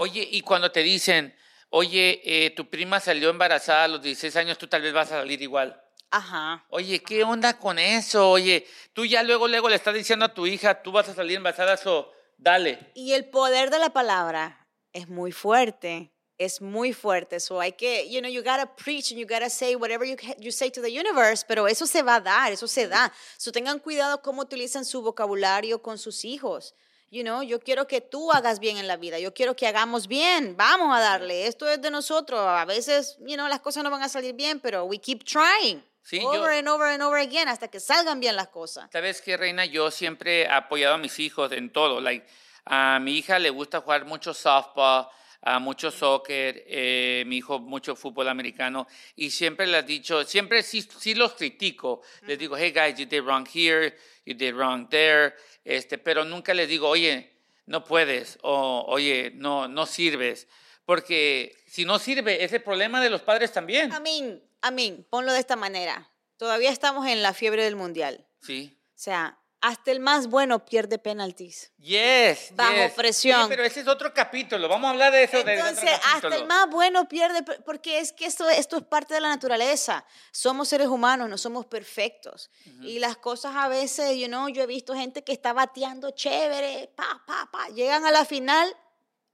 Oye, 0.00 0.26
y 0.30 0.40
cuando 0.42 0.70
te 0.72 0.82
dicen, 0.82 1.34
oye, 1.70 2.20
eh, 2.24 2.50
tu 2.50 2.68
prima 2.68 3.00
salió 3.00 3.30
embarazada 3.30 3.84
a 3.84 3.88
los 3.88 4.02
16 4.02 4.36
años, 4.36 4.58
tú 4.58 4.66
tal 4.66 4.82
vez 4.82 4.92
vas 4.92 5.12
a 5.12 5.18
salir 5.20 5.42
igual. 5.42 5.80
ajá. 6.10 6.64
Oye, 6.70 7.00
¿qué 7.02 7.24
onda 7.24 7.58
con 7.58 7.78
eso? 7.78 8.30
Oye, 8.30 8.66
tú 8.92 9.04
ya 9.04 9.22
luego, 9.22 9.48
luego 9.48 9.68
le 9.68 9.76
estás 9.76 9.94
diciendo 9.94 10.24
a 10.24 10.32
tu 10.34 10.46
hija, 10.46 10.82
tú 10.82 10.92
vas 10.92 11.08
a 11.08 11.14
salir 11.14 11.36
embarazada, 11.36 11.74
eso, 11.74 12.10
dale. 12.38 12.78
Y 12.94 13.12
el 13.12 13.28
poder 13.28 13.70
de 13.70 13.78
la 13.78 13.90
palabra 13.90 14.66
es 14.92 15.08
muy 15.08 15.32
fuerte. 15.32 16.12
Es 16.38 16.60
muy 16.60 16.92
fuerte. 16.92 17.40
So 17.40 17.60
hay 17.60 17.72
que, 17.72 18.10
you 18.10 18.20
know, 18.20 18.30
you 18.30 18.42
gotta 18.42 18.76
preach 18.76 19.10
and 19.10 19.18
you 19.18 19.26
gotta 19.26 19.48
say 19.48 19.74
whatever 19.74 20.06
you, 20.06 20.16
you 20.38 20.52
say 20.52 20.70
to 20.70 20.82
the 20.82 20.90
universe, 20.90 21.44
pero 21.48 21.66
eso 21.66 21.86
se 21.86 22.02
va 22.02 22.16
a 22.16 22.20
dar, 22.20 22.52
eso 22.52 22.68
se 22.68 22.88
da. 22.88 23.10
So 23.38 23.52
tengan 23.52 23.78
cuidado 23.78 24.20
cómo 24.20 24.42
utilizan 24.42 24.84
su 24.84 25.00
vocabulario 25.00 25.80
con 25.80 25.96
sus 25.96 26.26
hijos. 26.26 26.74
You 27.10 27.22
know, 27.22 27.42
yo 27.42 27.60
quiero 27.60 27.86
que 27.86 28.00
tú 28.00 28.32
hagas 28.32 28.58
bien 28.58 28.78
en 28.78 28.86
la 28.88 28.96
vida, 28.96 29.18
yo 29.18 29.32
quiero 29.32 29.54
que 29.54 29.66
hagamos 29.66 30.08
bien, 30.08 30.56
vamos 30.56 30.94
a 30.96 31.00
darle, 31.00 31.46
esto 31.46 31.68
es 31.68 31.80
de 31.80 31.90
nosotros. 31.90 32.40
A 32.40 32.64
veces, 32.64 33.16
you 33.20 33.36
know, 33.36 33.46
las 33.48 33.60
cosas 33.60 33.84
no 33.84 33.90
van 33.90 34.02
a 34.02 34.08
salir 34.08 34.34
bien, 34.34 34.58
pero 34.60 34.84
we 34.84 34.98
keep 34.98 35.22
trying. 35.24 35.84
Sí, 36.02 36.20
yo- 36.20 36.28
over 36.30 36.50
and 36.50 36.68
over 36.68 36.88
and 36.88 37.02
over 37.02 37.18
again 37.20 37.48
hasta 37.48 37.68
que 37.68 37.78
salgan 37.80 38.18
bien 38.20 38.34
las 38.36 38.48
cosas. 38.48 38.88
¿Sabes 38.92 39.20
qué, 39.22 39.36
Reina? 39.36 39.64
Yo 39.66 39.90
siempre 39.90 40.42
he 40.42 40.48
apoyado 40.48 40.94
a 40.94 40.98
mis 40.98 41.18
hijos 41.20 41.52
en 41.52 41.70
todo. 41.72 42.00
Like, 42.00 42.26
a 42.64 42.98
mi 43.00 43.16
hija 43.18 43.38
le 43.38 43.50
gusta 43.50 43.80
jugar 43.80 44.04
mucho 44.04 44.34
softball, 44.34 45.06
a 45.42 45.58
mucho 45.58 45.90
soccer, 45.90 46.64
eh, 46.66 47.24
mi 47.26 47.38
hijo 47.38 47.58
mucho 47.58 47.96
fútbol 47.96 48.28
americano. 48.28 48.86
Y 49.14 49.30
siempre 49.30 49.66
les 49.66 49.84
he 49.84 49.86
dicho, 49.86 50.24
siempre 50.24 50.62
sí, 50.62 50.82
sí 50.82 51.14
los 51.14 51.34
critico. 51.34 52.02
Les 52.22 52.38
digo, 52.38 52.56
hey 52.56 52.72
guys, 52.72 52.98
you 52.98 53.06
did 53.06 53.22
wrong 53.22 53.46
here, 53.46 53.96
you 54.24 54.34
did 54.34 54.54
wrong 54.54 54.88
there. 54.88 55.34
Este, 55.64 55.98
pero 55.98 56.24
nunca 56.24 56.54
les 56.54 56.68
digo, 56.68 56.88
oye, 56.88 57.32
no 57.66 57.84
puedes, 57.84 58.38
o 58.42 58.84
oye, 58.88 59.32
no, 59.34 59.68
no 59.68 59.86
sirves. 59.86 60.48
Porque 60.84 61.56
si 61.66 61.84
no 61.84 61.98
sirve, 61.98 62.44
es 62.44 62.52
el 62.52 62.62
problema 62.62 63.02
de 63.02 63.10
los 63.10 63.22
padres 63.22 63.52
también. 63.52 63.92
Amén, 63.92 64.42
amén. 64.62 65.06
Ponlo 65.10 65.32
de 65.32 65.40
esta 65.40 65.56
manera. 65.56 66.10
Todavía 66.36 66.70
estamos 66.70 67.06
en 67.08 67.22
la 67.22 67.34
fiebre 67.34 67.64
del 67.64 67.76
mundial. 67.76 68.26
Sí. 68.40 68.78
O 68.90 68.98
sea, 68.98 69.38
hasta 69.60 69.90
el 69.90 70.00
más 70.00 70.28
bueno 70.28 70.64
pierde 70.64 70.98
penaltis. 70.98 71.72
Yes. 71.78 72.50
Bajo 72.54 72.74
yes. 72.74 72.92
presión. 72.92 73.40
Oye, 73.40 73.48
pero 73.48 73.64
ese 73.64 73.80
es 73.80 73.88
otro 73.88 74.12
capítulo. 74.12 74.68
Vamos 74.68 74.88
a 74.88 74.90
hablar 74.90 75.12
de 75.12 75.24
eso. 75.24 75.42
de 75.42 75.54
Entonces, 75.54 75.90
hasta 76.14 76.34
el 76.36 76.46
más 76.46 76.68
bueno 76.68 77.08
pierde, 77.08 77.42
porque 77.64 78.00
es 78.00 78.12
que 78.12 78.26
esto, 78.26 78.48
esto 78.48 78.76
es 78.76 78.84
parte 78.84 79.14
de 79.14 79.20
la 79.20 79.28
naturaleza. 79.28 80.04
Somos 80.30 80.68
seres 80.68 80.88
humanos, 80.88 81.28
no 81.28 81.38
somos 81.38 81.66
perfectos. 81.66 82.50
Y 82.82 82.98
las 82.98 83.16
cosas 83.16 83.54
a 83.56 83.68
veces, 83.68 84.16
you 84.18 84.26
know, 84.26 84.48
yo 84.48 84.62
he 84.62 84.66
visto 84.66 84.94
gente 84.94 85.24
que 85.24 85.32
está 85.32 85.52
bateando 85.52 86.10
chévere, 86.10 86.92
pa, 86.94 87.22
pa, 87.26 87.48
pa, 87.50 87.68
llegan 87.68 88.04
a 88.06 88.10
la 88.10 88.24
final 88.24 88.74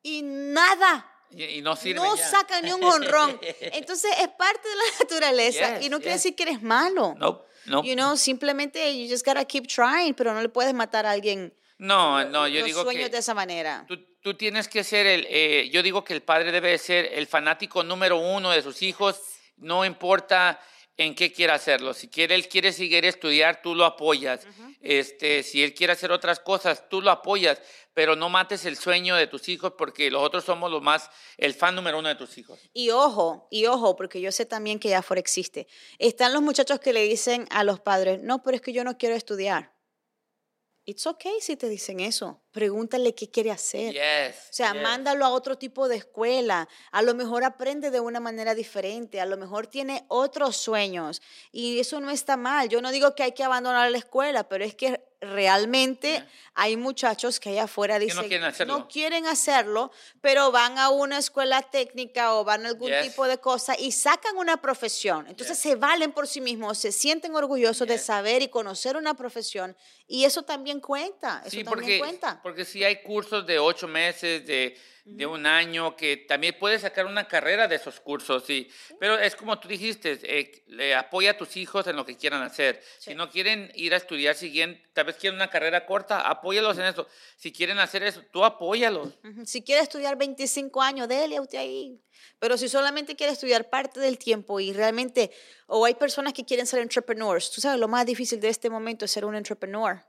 y 0.03 0.23
nada. 0.23 1.12
Y, 1.35 1.45
y 1.45 1.63
no 1.63 1.77
sirve. 1.77 1.97
no 2.01 2.17
ya. 2.17 2.29
sacan 2.29 2.65
ni 2.65 2.73
un 2.73 2.83
honrón. 2.85 3.39
Entonces, 3.61 4.11
es 4.21 4.29
parte 4.29 4.69
de 4.69 4.75
la 4.75 4.83
naturaleza 5.01 5.79
Yes, 5.79 5.87
y 5.87 5.89
no 5.89 5.99
quiere 5.99 6.15
yes. 6.15 6.23
decir 6.23 6.37
que 6.37 6.43
eres 6.45 6.63
malo. 6.63 7.15
No, 7.19 7.45
no. 7.67 7.83
You 7.85 7.95
know, 7.95 8.17
simplemente 8.17 8.97
you 8.97 9.09
just 9.09 9.25
gotta 9.25 9.45
keep 9.45 9.67
trying, 9.67 10.15
pero 10.15 10.35
no 10.35 10.41
le 10.41 10.49
puedes 10.49 10.75
matar 10.75 11.07
a 11.07 11.11
alguien 11.13 11.53
no, 11.83 12.25
no, 12.27 12.47
yo 12.47 12.61
los 12.61 12.67
digo 12.67 12.83
sueños 12.85 13.07
que 13.07 13.11
de 13.11 13.19
esa 13.19 13.35
manera. 13.35 13.85
tú, 13.89 13.99
tú 14.23 14.35
tienes 14.35 14.69
que 14.69 14.85
ser 14.85 15.05
el, 15.05 15.27
eh, 15.29 15.69
yo 15.73 15.83
digo 15.83 16.05
que 16.05 16.15
el 16.15 16.23
padre 16.23 16.53
debe 16.53 16.79
ser 16.79 17.11
el 17.13 17.27
fanático 17.27 17.83
número 17.83 18.19
uno 18.19 18.53
de 18.53 18.63
sus 18.63 18.83
hijos, 18.83 19.21
no 19.57 19.85
importa 19.85 20.61
en 20.97 21.15
qué 21.15 21.33
quiera 21.33 21.55
hacerlo. 21.55 21.95
Si 21.95 22.09
quiere, 22.09 22.35
él 22.35 22.49
quiere 22.49 22.73
seguir 22.73 23.05
estudiar, 23.05 23.63
tú 23.63 23.75
lo 23.75 23.85
apoyas. 23.85 24.47
este, 24.81 25.43
si 25.43 25.63
él 25.63 25.75
quiere 25.75 25.93
hacer 25.93 26.13
otras 26.13 26.41
cosas, 26.41 26.89
tú 26.89 27.01
lo 27.01 27.11
apoyas, 27.11 27.61
pero 27.95 28.17
no 28.17 28.29
mates 28.29 28.65
el 28.65 28.77
sueño 28.77 29.17
de 29.17 29.27
tus 29.27 29.49
hijos 29.49 29.75
porque 29.77 30.11
los 30.11 30.23
otros 30.23 30.45
somos 30.45 30.71
los 30.71 30.83
más, 30.83 31.11
el 31.37 31.55
fan 31.55 31.75
número 31.75 31.99
uno 31.99 32.09
de 32.09 32.15
tus 32.15 32.37
hijos. 32.39 32.59
Y 32.73 32.91
ojo, 32.91 33.49
y 33.51 33.67
ojo, 33.67 33.97
porque 33.97 34.21
yo 34.21 34.33
sé 34.33 34.47
también 34.47 34.79
que 34.79 34.91
ya 34.91 34.99
afuera 34.99 35.21
existe. 35.21 35.67
Están 35.99 36.33
los 36.33 36.43
muchachos 36.43 36.81
que 36.81 36.93
le 36.93 37.03
dicen 37.03 37.47
a 37.51 37.65
los 37.65 37.81
padres, 37.81 38.21
no, 38.23 38.43
pero 38.43 38.57
es 38.57 38.61
que 38.63 38.73
yo 38.73 38.85
no 38.85 38.99
quiero 38.99 39.15
estudiar. 39.15 39.73
It's 40.85 41.07
okay 41.07 41.41
si 41.41 41.57
te 41.57 41.69
dicen 41.69 42.01
eso. 42.01 42.41
Pregúntale 42.51 43.15
qué 43.15 43.31
quiere 43.31 43.51
hacer. 43.53 43.95
Yes. 43.95 44.37
O 44.51 44.53
sea, 44.53 44.73
yes. 44.73 44.83
mándalo 44.83 45.25
a 45.25 45.31
otro 45.31 45.57
tipo 45.57 45.89
de 45.89 45.97
escuela. 45.97 46.69
A 46.91 47.03
lo 47.03 47.15
mejor 47.15 47.45
aprende 47.45 47.91
de 47.91 48.01
una 48.01 48.19
manera 48.21 48.55
diferente. 48.55 49.21
A 49.21 49.27
lo 49.27 49.37
mejor 49.37 49.69
tiene 49.69 50.05
otros 50.09 50.57
sueños. 50.57 51.23
Y 51.53 51.79
eso 51.79 52.01
no 52.01 52.11
está 52.11 52.37
mal. 52.37 52.69
Yo 52.69 52.83
no 52.83 52.91
digo 52.91 53.15
que 53.15 53.23
hay 53.23 53.33
que 53.33 53.45
abandonar 53.45 53.91
la 53.91 53.99
escuela, 53.99 54.49
pero 54.49 54.65
es 54.65 54.75
que 54.75 55.01
realmente 55.21 56.09
Yeah. 56.15 56.29
hay 56.55 56.77
muchachos 56.77 57.39
que 57.39 57.51
allá 57.51 57.63
afuera 57.65 57.95
no 57.95 58.01
dicen 58.05 58.27
quieren 58.29 58.43
hacerlo. 58.43 58.77
no 58.79 58.89
quieren 58.89 59.27
hacerlo, 59.27 59.93
pero 60.21 60.51
van 60.51 60.79
a 60.79 60.91
una 60.91 61.17
escuela 61.19 61.63
técnica 61.63 62.35
o 62.35 62.43
van 62.43 62.67
a 62.67 62.71
algún 62.71 62.91
Yes. 62.91 63.03
tipo 63.03 63.29
de 63.29 63.39
cosa 63.39 63.79
y 63.79 63.93
sacan 63.93 64.37
una 64.37 64.61
profesión. 64.61 65.29
Entonces 65.29 65.57
se 65.59 65.77
valen 65.77 66.11
por 66.11 66.27
sí 66.27 66.41
mismos, 66.41 66.77
se 66.79 66.91
sienten 66.91 67.37
orgullosos 67.37 67.87
de 67.87 67.95
Yes. 67.95 68.05
saber 68.07 68.43
y 68.43 68.49
conocer 68.49 68.97
una 68.97 69.15
profesión 69.15 69.77
Y 70.15 70.27
eso 70.27 70.43
también 70.43 70.79
cuenta, 70.81 71.41
eso 71.41 71.51
Sí, 71.57 71.65
también 71.65 71.69
porque, 71.69 71.99
cuenta. 71.99 72.41
porque 72.43 72.65
si 72.67 72.85
hay 72.85 72.97
cursos 73.03 73.47
de 73.47 73.59
ocho 73.59 73.89
meses, 73.89 74.47
de, 74.47 74.79
de 75.07 75.25
un 75.25 75.47
año, 75.47 75.97
que 75.97 76.19
también 76.19 76.55
puedes 76.61 76.83
sacar 76.83 77.07
una 77.07 77.27
carrera 77.27 77.67
de 77.67 77.77
esos 77.77 77.99
cursos, 77.99 78.45
sí. 78.47 78.69
Pero 79.01 79.19
es 79.19 79.35
como 79.35 79.59
tú 79.59 79.69
dijiste, 79.69 80.19
eh, 80.23 80.95
apoya 80.95 81.31
a 81.31 81.37
tus 81.39 81.57
hijos 81.57 81.87
en 81.87 81.97
lo 81.97 82.05
que 82.05 82.19
quieran 82.19 82.43
hacer. 82.43 82.83
Sí. 82.99 83.13
Si 83.13 83.15
no 83.15 83.31
quieren 83.31 83.73
ir 83.75 83.95
a 83.95 83.97
estudiar 83.97 84.35
siguiente, 84.35 84.87
tal 84.93 85.07
vez 85.07 85.17
quieren 85.17 85.37
una 85.37 85.49
carrera 85.49 85.87
corta, 85.87 86.21
apóyalos 86.29 86.77
en 86.77 86.85
eso. 86.85 87.09
Si 87.37 87.51
quieren 87.51 87.79
hacer 87.79 88.03
eso, 88.03 88.21
tú 88.31 88.45
apóyalos. 88.45 89.09
Si 89.47 89.63
quiere 89.63 89.81
estudiar 89.81 90.17
25 90.19 90.83
años, 90.83 91.09
dele 91.09 91.39
a 91.39 91.41
usted 91.41 91.57
ahí. 91.59 91.99
Pero 92.39 92.57
si 92.59 92.69
solamente 92.69 93.15
quiere 93.17 93.33
estudiar 93.33 93.71
parte 93.71 94.01
del 94.01 94.19
tiempo 94.19 94.61
y 94.61 94.73
realmente, 94.73 95.31
o 95.67 95.85
hay 95.85 95.95
personas 95.95 96.33
que 96.33 96.45
quieren 96.45 96.67
ser 96.67 96.81
entrepreneurs, 96.81 97.51
tú 97.51 97.61
sabes, 97.61 97.79
lo 97.79 97.89
más 97.89 98.05
difícil 98.07 98.41
de 98.41 98.49
este 98.49 98.69
momento 98.71 99.05
es 99.05 99.11
ser 99.11 99.25
un 99.25 99.35
entrepreneur. 99.35 100.05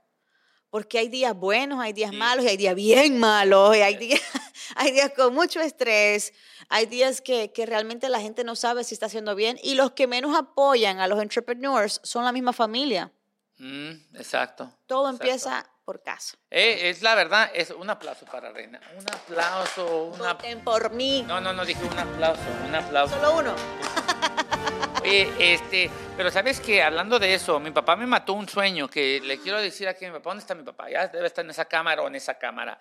Porque 0.70 0.98
hay 0.98 1.08
días 1.08 1.36
buenos, 1.36 1.78
hay 1.80 1.92
días 1.92 2.10
Sí. 2.10 2.16
malos 2.16 2.44
y 2.44 2.48
hay 2.48 2.56
días 2.56 2.74
bien 2.74 3.18
malos, 3.18 3.76
y 3.76 3.80
hay 3.80 3.96
días, 3.96 4.20
hay 4.76 4.90
días 4.90 5.12
con 5.14 5.32
mucho 5.32 5.60
estrés, 5.60 6.32
hay 6.68 6.86
días 6.86 7.20
que, 7.20 7.52
que 7.52 7.64
realmente 7.64 8.08
la 8.08 8.20
gente 8.20 8.42
no 8.42 8.56
sabe 8.56 8.82
si 8.82 8.94
está 8.94 9.06
haciendo 9.06 9.36
bien 9.36 9.56
y 9.62 9.74
los 9.76 9.92
que 9.92 10.08
menos 10.08 10.36
apoyan 10.36 10.98
a 10.98 11.06
los 11.06 11.22
entrepreneurs 11.22 12.00
son 12.02 12.24
la 12.24 12.32
misma 12.32 12.52
familia. 12.52 13.12
Mm, 13.58 14.16
exacto. 14.16 14.76
Todo 14.86 15.08
exacto. 15.10 15.24
empieza 15.24 15.70
por 15.84 16.02
casa. 16.02 16.36
Eh, 16.50 16.88
es 16.88 17.02
la 17.02 17.14
verdad, 17.14 17.50
es 17.54 17.70
un 17.70 17.88
aplauso 17.90 18.24
para 18.26 18.50
Reina. 18.50 18.80
Un 18.96 19.04
aplauso, 19.12 20.04
una... 20.04 20.32
Voten 20.32 20.64
por 20.64 20.90
mí. 20.92 21.22
No, 21.26 21.40
no, 21.40 21.52
no, 21.52 21.64
dije 21.64 21.84
un 21.84 21.98
aplauso, 21.98 22.42
un 22.66 22.74
aplauso. 22.74 23.14
Solo 23.14 23.36
uno. 23.38 23.54
Oye, 25.02 25.30
este, 25.38 25.90
pero 26.16 26.30
sabes 26.30 26.60
que 26.60 26.82
hablando 26.82 27.18
de 27.18 27.34
eso, 27.34 27.60
mi 27.60 27.70
papá 27.70 27.94
me 27.94 28.06
mató 28.06 28.32
un 28.32 28.48
sueño 28.48 28.88
que 28.88 29.20
le 29.20 29.38
quiero 29.38 29.60
decir 29.60 29.86
aquí 29.86 30.06
a 30.06 30.08
mi 30.08 30.18
papá, 30.18 30.30
¿dónde 30.30 30.40
está 30.40 30.54
mi 30.54 30.62
papá? 30.62 30.88
Ya 30.88 31.08
debe 31.08 31.26
estar 31.26 31.44
en 31.44 31.50
esa 31.50 31.66
cámara 31.66 32.02
o 32.02 32.06
en 32.06 32.14
esa 32.14 32.38
cámara. 32.38 32.78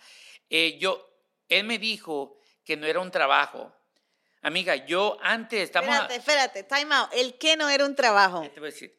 Eh, 0.49 0.77
yo, 0.79 1.09
él 1.49 1.65
me 1.65 1.77
dijo 1.77 2.37
que 2.63 2.77
no 2.77 2.87
era 2.87 3.01
un 3.01 3.11
trabajo. 3.11 3.75
Amiga, 4.41 4.75
yo 4.75 5.17
antes 5.21 5.61
estamos. 5.61 5.89
Espérate, 5.89 6.15
espérate, 6.15 6.63
time 6.63 6.95
out. 6.95 7.09
El 7.13 7.37
que 7.37 7.57
no 7.57 7.69
era 7.69 7.85
un 7.85 7.95
trabajo. 7.95 8.41
Te 8.53 8.59
voy 8.59 8.69
a 8.69 8.71
decir. 8.71 8.97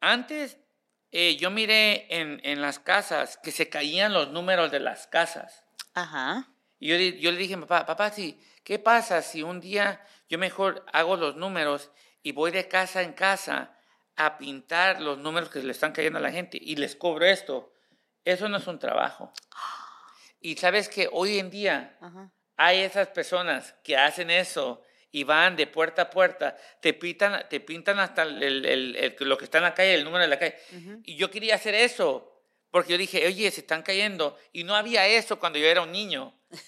Antes 0.00 0.58
eh, 1.12 1.36
yo 1.36 1.50
miré 1.50 2.06
en, 2.14 2.40
en 2.44 2.60
las 2.60 2.78
casas 2.78 3.38
que 3.42 3.52
se 3.52 3.68
caían 3.68 4.12
los 4.12 4.30
números 4.30 4.70
de 4.70 4.80
las 4.80 5.06
casas. 5.06 5.64
Ajá. 5.94 6.48
Y 6.78 6.88
yo, 6.88 6.96
yo 6.96 7.32
le 7.32 7.38
dije 7.38 7.54
a 7.54 7.56
mi 7.56 7.64
papá, 7.64 7.86
papá, 7.86 8.10
sí, 8.10 8.40
¿qué 8.64 8.78
pasa 8.78 9.22
si 9.22 9.42
un 9.42 9.60
día 9.60 10.04
yo 10.28 10.38
mejor 10.38 10.84
hago 10.92 11.16
los 11.16 11.36
números 11.36 11.90
y 12.22 12.32
voy 12.32 12.50
de 12.50 12.68
casa 12.68 13.02
en 13.02 13.12
casa 13.12 13.72
a 14.16 14.38
pintar 14.38 15.00
los 15.00 15.18
números 15.18 15.48
que 15.50 15.62
le 15.62 15.72
están 15.72 15.92
cayendo 15.92 16.18
a 16.18 16.22
la 16.22 16.32
gente 16.32 16.58
y 16.60 16.76
les 16.76 16.96
cobro 16.96 17.24
esto? 17.24 17.72
Eso 18.24 18.48
no 18.48 18.58
es 18.58 18.66
un 18.66 18.78
trabajo. 18.78 19.32
Y 20.38 20.54
sabes 20.56 20.88
que 20.88 21.08
hoy 21.10 21.38
en 21.38 21.50
día 21.50 21.96
Ajá. 22.00 22.30
hay 22.56 22.80
esas 22.80 23.08
personas 23.08 23.74
que 23.82 23.96
hacen 23.96 24.30
eso 24.30 24.82
y 25.18 25.24
van 25.24 25.56
de 25.56 25.66
puerta 25.66 26.02
a 26.02 26.10
puerta, 26.10 26.56
te 26.82 26.92
pintan, 26.92 27.48
te 27.48 27.58
pintan 27.60 27.98
hasta 27.98 28.22
el, 28.24 28.42
el- 28.42 28.96
el- 28.96 29.16
lo 29.20 29.38
que 29.38 29.44
está 29.46 29.58
en 29.58 29.64
la 29.64 29.72
calle, 29.72 29.94
el 29.94 30.04
número 30.04 30.22
de 30.24 30.28
la 30.28 30.38
calle. 30.38 30.56
Y 31.04 31.16
yo 31.16 31.30
quería 31.30 31.54
hacer 31.54 31.74
eso, 31.74 32.30
porque 32.70 32.92
yo 32.92 32.98
dije, 32.98 33.26
oye, 33.26 33.50
se 33.50 33.62
están 33.62 33.82
cayendo. 33.82 34.36
Y 34.52 34.64
no 34.64 34.74
había 34.76 35.06
eso 35.06 35.38
cuando 35.38 35.58
yo 35.58 35.66
era 35.66 35.80
un 35.82 35.90
niño. 35.92 36.38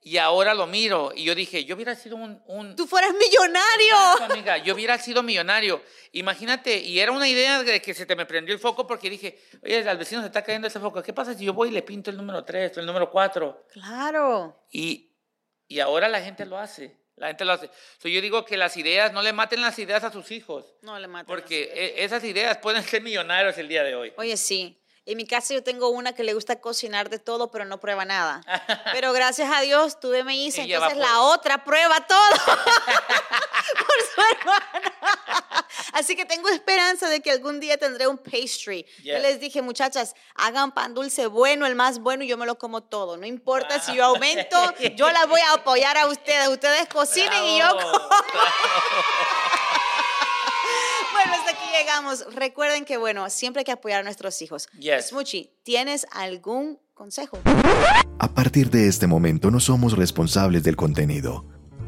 Y 0.00 0.16
ahora 0.18 0.54
lo 0.54 0.68
miro 0.68 1.12
y 1.14 1.24
yo 1.24 1.34
dije, 1.34 1.64
yo 1.64 1.74
hubiera 1.74 1.96
sido 1.96 2.14
un... 2.14 2.40
un 2.46 2.76
Tú 2.76 2.86
fueras 2.86 3.10
millonario. 3.14 3.94
Exacto, 4.14 4.32
amiga, 4.32 4.56
yo 4.58 4.74
hubiera 4.74 4.96
sido 4.96 5.24
millonario. 5.24 5.82
Imagínate, 6.12 6.78
y 6.78 7.00
era 7.00 7.10
una 7.10 7.28
idea 7.28 7.64
de 7.64 7.82
que 7.82 7.92
se 7.92 8.06
te 8.06 8.14
me 8.14 8.24
prendió 8.24 8.54
el 8.54 8.60
foco 8.60 8.86
porque 8.86 9.10
dije, 9.10 9.40
oye, 9.62 9.86
al 9.88 9.98
vecino 9.98 10.20
se 10.20 10.28
está 10.28 10.42
cayendo 10.44 10.68
ese 10.68 10.78
foco. 10.78 11.02
¿Qué 11.02 11.12
pasa 11.12 11.34
si 11.34 11.44
yo 11.44 11.52
voy 11.52 11.68
y 11.70 11.72
le 11.72 11.82
pinto 11.82 12.10
el 12.10 12.16
número 12.16 12.44
3 12.44 12.76
o 12.76 12.80
el 12.80 12.86
número 12.86 13.10
4? 13.10 13.66
Claro. 13.72 14.64
Y, 14.70 15.10
y 15.66 15.80
ahora 15.80 16.08
la 16.08 16.20
gente 16.20 16.46
lo 16.46 16.58
hace. 16.58 16.96
La 17.16 17.28
gente 17.28 17.44
lo 17.44 17.52
hace. 17.52 17.70
So, 17.98 18.08
yo 18.08 18.20
digo 18.20 18.44
que 18.44 18.56
las 18.56 18.76
ideas, 18.76 19.12
no 19.12 19.22
le 19.22 19.32
maten 19.32 19.60
las 19.60 19.78
ideas 19.78 20.02
a 20.04 20.10
sus 20.10 20.30
hijos. 20.30 20.64
No 20.82 20.98
le 20.98 21.08
mates. 21.08 21.26
Porque 21.26 21.70
e- 21.74 22.04
esas 22.04 22.24
ideas 22.24 22.58
pueden 22.58 22.82
ser 22.82 23.02
millonarios 23.02 23.56
el 23.58 23.68
día 23.68 23.82
de 23.82 23.94
hoy. 23.94 24.12
Oye, 24.16 24.36
sí. 24.36 24.78
En 25.04 25.16
mi 25.16 25.26
casa 25.26 25.52
yo 25.52 25.64
tengo 25.64 25.88
una 25.88 26.14
que 26.14 26.22
le 26.22 26.32
gusta 26.32 26.60
cocinar 26.60 27.10
de 27.10 27.18
todo, 27.18 27.50
pero 27.50 27.64
no 27.64 27.80
prueba 27.80 28.04
nada. 28.04 28.40
Pero 28.92 29.12
gracias 29.12 29.50
a 29.52 29.60
Dios 29.60 29.98
tuve 29.98 30.20
Ella 30.20 30.78
va 30.78 30.86
entonces 30.86 30.96
la 30.96 31.22
otra 31.22 31.64
prueba 31.64 32.06
todo 32.06 32.18
por 32.46 33.96
su 34.14 34.20
hermana. 34.38 34.91
Así 35.92 36.16
que 36.16 36.24
tengo 36.24 36.48
esperanza 36.48 37.08
de 37.08 37.20
que 37.20 37.30
algún 37.30 37.60
día 37.60 37.76
tendré 37.76 38.06
un 38.06 38.18
pastry. 38.18 38.86
Yo 39.04 39.18
les 39.18 39.40
dije, 39.40 39.62
muchachas, 39.62 40.14
hagan 40.34 40.72
pan 40.72 40.94
dulce 40.94 41.26
bueno, 41.26 41.66
el 41.66 41.74
más 41.74 41.98
bueno, 41.98 42.24
y 42.24 42.28
yo 42.28 42.36
me 42.36 42.46
lo 42.46 42.58
como 42.58 42.82
todo. 42.82 43.16
No 43.16 43.26
importa 43.26 43.80
si 43.80 43.94
yo 43.94 44.04
aumento, 44.04 44.56
yo 44.96 45.10
las 45.10 45.28
voy 45.28 45.40
a 45.40 45.54
apoyar 45.54 45.96
a 45.96 46.06
ustedes. 46.06 46.48
Ustedes 46.48 46.88
cocinen 46.88 47.44
y 47.44 47.58
yo 47.58 47.76
como. 47.76 47.98
Bueno, 51.12 51.34
hasta 51.34 51.50
aquí 51.52 51.64
llegamos. 51.78 52.34
Recuerden 52.34 52.84
que, 52.84 52.96
bueno, 52.96 53.28
siempre 53.30 53.60
hay 53.60 53.64
que 53.64 53.72
apoyar 53.72 54.00
a 54.00 54.02
nuestros 54.02 54.40
hijos. 54.42 54.68
Yes. 54.78 55.08
Smuchi, 55.08 55.50
¿tienes 55.62 56.06
algún 56.10 56.80
consejo? 56.94 57.38
A 58.18 58.28
partir 58.28 58.70
de 58.70 58.88
este 58.88 59.06
momento 59.06 59.50
no 59.50 59.60
somos 59.60 59.96
responsables 59.96 60.62
del 60.62 60.74
contenido. 60.74 61.44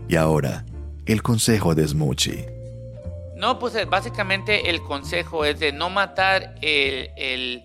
Y 0.09 0.17
ahora, 0.17 0.65
el 1.07 1.23
consejo 1.23 1.75
de 1.75 1.89
Smoochie. 1.89 2.54
No, 3.37 3.59
pues 3.59 3.75
eh, 3.75 3.85
básicamente 3.85 4.71
el 4.71 4.83
consejo 4.83 5.45
es 5.45 5.59
de 5.59 5.73
no 5.73 5.91
matar 5.91 6.55
el, 6.63 7.11
el- 7.17 7.65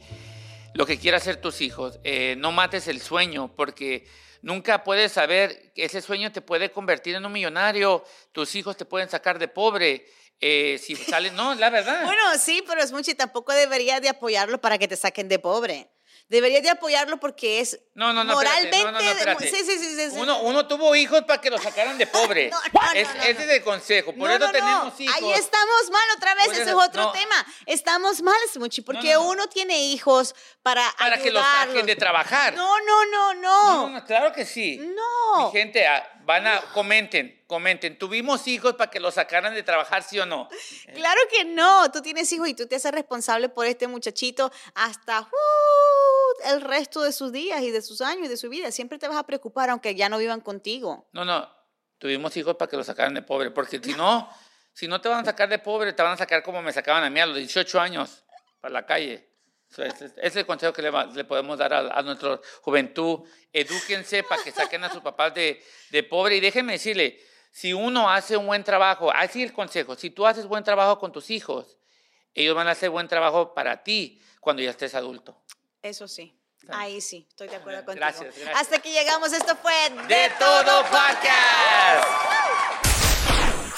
lo 0.73 0.85
que 0.85 0.97
quieran 0.99 1.19
hacer 1.21 1.37
tus 1.37 1.61
hijos. 1.61 1.99
Eh, 2.03 2.35
no 2.37 2.51
mates 2.51 2.87
el 2.87 3.01
sueño, 3.01 3.53
porque 3.55 4.07
nunca 4.41 4.83
puedes 4.83 5.11
saber 5.11 5.71
que 5.73 5.85
ese 5.85 6.01
sueño 6.01 6.31
te 6.31 6.41
puede 6.41 6.71
convertir 6.71 7.15
en 7.15 7.25
un 7.25 7.31
millonario. 7.31 8.03
Tus 8.31 8.55
hijos 8.55 8.77
te 8.77 8.85
pueden 8.85 9.09
sacar 9.09 9.39
de 9.39 9.47
pobre. 9.47 10.05
eh, 10.41 10.79
si 10.81 10.95
salen, 10.95 11.35
no, 11.35 11.53
la 11.55 11.69
verdad. 11.69 12.03
Bueno, 12.05 12.21
sí, 12.39 12.63
pero 12.67 12.85
Smuchi 12.85 13.13
tampoco 13.15 13.51
deberías 13.53 14.01
de 14.01 14.09
apoyarlo 14.09 14.59
para 14.61 14.77
que 14.77 14.87
te 14.87 14.95
saquen 14.95 15.27
de 15.27 15.39
pobre. 15.39 15.89
Deberías 16.29 16.61
de 16.63 16.69
apoyarlo 16.69 17.19
porque 17.19 17.59
es 17.59 17.79
No, 17.95 18.13
no, 18.13 18.23
no, 18.23 18.33
moralmente... 18.35 18.77
espérate, 18.77 18.83
no, 18.85 18.99
no, 18.99 19.03
no, 19.05 19.11
espérate. 19.11 19.49
Sí, 19.49 19.63
sí, 19.65 19.77
sí, 19.79 19.95
sí. 20.11 20.15
Uno, 20.17 20.41
uno 20.43 20.67
tuvo 20.67 20.95
hijos 20.95 21.23
para 21.23 21.41
que 21.41 21.49
lo 21.49 21.57
sacaran 21.57 21.97
de 21.97 22.05
pobre. 22.07 22.51
Es- 22.93 23.09
ese 23.27 23.43
es 23.45 23.49
el 23.49 23.63
consejo. 23.63 24.13
Por 24.13 24.29
No, 24.29 24.35
eso 24.35 24.39
no, 24.39 24.45
no. 24.45 24.51
tenemos 24.51 24.99
hijos. 24.99 25.15
Ahí 25.15 25.31
estamos 25.33 25.89
mal 25.91 26.03
otra 26.15 26.35
vez, 26.35 26.47
ese 26.51 26.61
es 26.63 26.73
otro 26.73 27.11
tema. 27.11 27.45
Estamos 27.65 28.21
mal, 28.21 28.35
Smuchi, 28.53 28.81
porque 28.81 29.13
no, 29.13 29.23
no. 29.23 29.29
uno 29.31 29.47
tiene 29.47 29.79
hijos 29.79 30.35
para 30.61 30.83
Para 30.97 31.17
que 31.17 31.31
los 31.31 31.43
saquen 31.43 31.85
de 31.87 31.95
trabajar. 31.95 32.53
No, 32.53 32.79
no, 32.79 33.05
no, 33.05 33.33
No, 33.33 33.41
no. 33.41 33.87
no, 33.87 33.89
no, 33.89 34.05
claro 34.05 34.31
que 34.31 34.45
sí. 34.45 34.77
No. 34.77 35.45
Mi 35.47 35.51
gente, 35.51 35.87
ah, 35.87 36.07
van 36.25 36.45
a, 36.45 36.61
comenten, 36.73 37.43
comenten. 37.47 37.97
¿Tuvimos 37.97 38.47
hijos 38.47 38.75
para 38.75 38.91
que 38.91 38.99
los 38.99 39.15
sacaran 39.15 39.55
de 39.55 39.63
trabajar, 39.63 40.03
sí 40.03 40.19
o 40.19 40.25
no? 40.27 40.47
Claro 40.93 41.19
que 41.31 41.43
no, 41.43 41.89
tú 41.91 42.01
tienes 42.03 42.31
hijos 42.33 42.47
y 42.49 42.53
tú 42.53 42.67
te 42.67 42.75
haces 42.75 42.91
responsable 42.91 43.49
por 43.49 43.65
este 43.65 43.87
muchachito 43.87 44.51
hasta 44.75 45.21
uh, 45.21 45.25
el 46.45 46.61
resto 46.61 47.01
de 47.01 47.11
sus 47.11 47.31
días 47.31 47.61
y 47.61 47.71
de 47.71 47.81
sus 47.81 48.01
años 48.01 48.25
y 48.25 48.29
de 48.29 48.37
su 48.37 48.49
vida. 48.49 48.71
Siempre 48.71 48.97
te 48.97 49.07
vas 49.07 49.17
a 49.17 49.25
preocupar 49.25 49.69
aunque 49.69 49.95
ya 49.95 50.09
no 50.09 50.17
vivan 50.17 50.41
contigo. 50.41 51.07
No, 51.13 51.25
no. 51.25 51.49
Tuvimos 51.97 52.35
hijos 52.37 52.55
para 52.55 52.69
que 52.69 52.77
los 52.77 52.85
sacaran 52.85 53.13
de 53.13 53.21
pobre. 53.21 53.51
Porque 53.51 53.79
si 53.81 53.93
no, 53.97 54.29
si 54.73 54.87
no 54.87 55.01
te 55.01 55.09
van 55.09 55.21
a 55.21 55.25
sacar 55.25 55.49
de 55.49 55.59
pobre, 55.59 55.93
te 55.93 56.01
van 56.01 56.13
a 56.13 56.17
sacar 56.17 56.43
como 56.43 56.61
me 56.61 56.71
sacaban 56.71 57.03
a 57.03 57.09
mí 57.09 57.19
a 57.19 57.25
los 57.25 57.37
18 57.37 57.79
años, 57.79 58.23
para 58.61 58.73
la 58.73 58.85
calle. 58.85 59.29
So, 59.69 59.83
ese, 59.83 60.05
ese 60.05 60.19
es 60.21 60.35
el 60.35 60.45
consejo 60.45 60.73
que 60.73 60.81
le, 60.81 60.91
le 61.13 61.23
podemos 61.25 61.57
dar 61.57 61.73
a, 61.73 61.79
a 61.79 62.01
nuestra 62.01 62.39
juventud. 62.61 63.19
Edúquense 63.53 64.23
para 64.23 64.41
que 64.43 64.51
saquen 64.51 64.83
a 64.83 64.89
sus 64.91 65.01
papás 65.01 65.33
de, 65.33 65.63
de 65.91 66.03
pobre. 66.03 66.37
Y 66.37 66.39
déjenme 66.39 66.73
decirle, 66.73 67.19
si 67.51 67.73
uno 67.73 68.09
hace 68.09 68.37
un 68.37 68.45
buen 68.45 68.63
trabajo, 68.63 69.11
así 69.11 69.43
el 69.43 69.53
consejo, 69.53 69.95
si 69.95 70.09
tú 70.09 70.25
haces 70.25 70.45
buen 70.45 70.63
trabajo 70.63 70.99
con 70.99 71.11
tus 71.11 71.29
hijos, 71.29 71.77
ellos 72.33 72.55
van 72.55 72.67
a 72.67 72.71
hacer 72.71 72.89
buen 72.89 73.07
trabajo 73.07 73.53
para 73.53 73.83
ti 73.83 74.21
cuando 74.39 74.61
ya 74.61 74.69
estés 74.69 74.95
adulto. 74.95 75.41
Eso 75.81 76.07
sí. 76.07 76.33
Ahí 76.71 76.99
sí, 76.99 77.25
estoy 77.29 77.47
de 77.47 77.55
acuerdo 77.55 77.85
contigo. 77.85 78.05
Gracias, 78.05 78.35
gracias. 78.35 78.61
Hasta 78.61 78.75
aquí 78.75 78.91
llegamos. 78.91 79.31
Esto 79.31 79.55
fue 79.55 79.73
De 80.07 80.29
todo 80.37 80.83
podcast. 80.83 82.05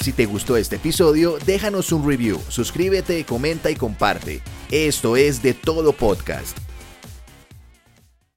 Si 0.00 0.12
te 0.12 0.26
gustó 0.26 0.56
este 0.56 0.76
episodio, 0.76 1.38
déjanos 1.46 1.92
un 1.92 2.08
review, 2.08 2.42
suscríbete, 2.48 3.24
comenta 3.24 3.70
y 3.70 3.76
comparte. 3.76 4.42
Esto 4.68 5.16
es 5.16 5.44
De 5.44 5.54
Todo 5.54 5.92
Podcast. 5.92 6.58